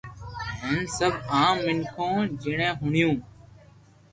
[0.65, 3.17] ھين سب عام مينکون جيڻي ھوڻيون